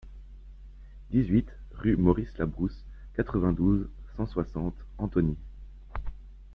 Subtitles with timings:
[1.11, 5.37] dix-huit rue Maurice Labrousse, quatre-vingt-douze, cent soixante, Antony